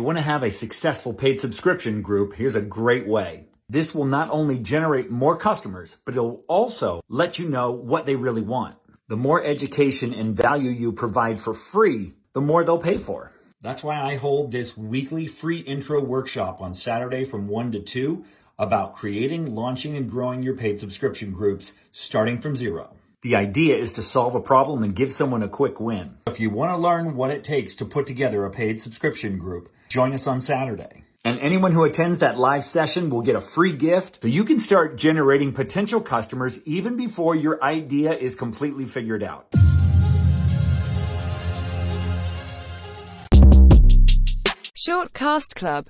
[0.00, 3.44] you want to have a successful paid subscription group, here's a great way.
[3.68, 8.16] This will not only generate more customers, but it'll also let you know what they
[8.16, 8.76] really want.
[9.08, 13.30] The more education and value you provide for free, the more they'll pay for.
[13.60, 18.24] That's why I hold this weekly free intro workshop on Saturday from 1 to 2
[18.58, 22.96] about creating, launching, and growing your paid subscription groups starting from zero.
[23.22, 26.16] The idea is to solve a problem and give someone a quick win.
[26.26, 29.68] If you want to learn what it takes to put together a paid subscription group,
[29.90, 31.04] join us on Saturday.
[31.22, 34.58] And anyone who attends that live session will get a free gift so you can
[34.58, 39.54] start generating potential customers even before your idea is completely figured out.
[44.80, 45.84] Shortcast Club